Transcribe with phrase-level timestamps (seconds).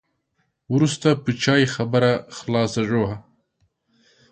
[0.73, 3.13] وروسته په چای خبره خلاصه شوه.